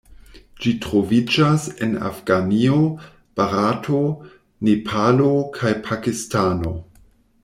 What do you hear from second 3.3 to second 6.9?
Barato, Nepalo kaj Pakistano.